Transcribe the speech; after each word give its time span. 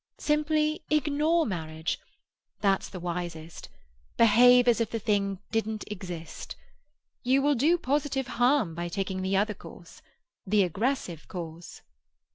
Simply 0.17 0.81
ignore 0.89 1.45
marriage—that's 1.45 2.89
the 2.89 2.99
wisest. 2.99 3.69
Behave 4.17 4.67
as 4.67 4.81
if 4.81 4.89
the 4.89 4.97
thing 4.97 5.37
didn't 5.51 5.83
exist. 5.91 6.55
You 7.21 7.43
will 7.43 7.53
do 7.53 7.77
positive 7.77 8.25
harm 8.25 8.73
by 8.73 8.87
taking 8.89 9.21
the 9.21 9.37
other 9.37 9.53
course—the 9.53 10.63
aggressive 10.63 11.27
course." 11.27 11.83